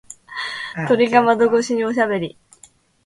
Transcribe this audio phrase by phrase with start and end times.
[0.87, 2.35] 鳥が窓越しにおしゃべり。